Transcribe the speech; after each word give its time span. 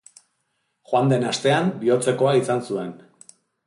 Joan 0.93 1.13
den 1.13 1.27
astean 1.33 1.71
bihotzekoa 1.85 2.37
izan 2.43 2.69
zuen. 2.71 2.95